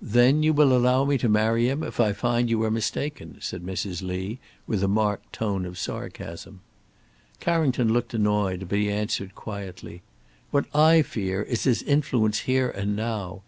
[0.00, 3.38] "Then you will allow me to marry him if I find that you are mistaken,"
[3.40, 4.00] said Mrs.
[4.00, 6.60] Lee, with a marked tone of sarcasm.
[7.40, 10.02] Carrington looked annoyed, but he answered quietly,
[10.52, 13.42] "What I fear is his influence here and now.